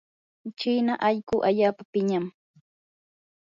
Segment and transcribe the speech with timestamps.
[0.59, 2.25] china allquu allaapa piñam.